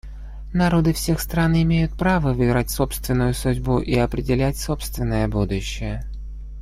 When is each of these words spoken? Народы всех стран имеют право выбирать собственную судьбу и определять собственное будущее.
Народы 0.51 0.93
всех 0.93 1.19
стран 1.21 1.53
имеют 1.61 1.93
право 1.93 2.33
выбирать 2.33 2.71
собственную 2.71 3.35
судьбу 3.35 3.77
и 3.77 3.93
определять 3.95 4.57
собственное 4.57 5.27
будущее. 5.27 6.03